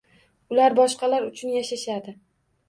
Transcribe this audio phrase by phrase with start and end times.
[0.55, 2.17] Ular boshqalar uchun yashashadi.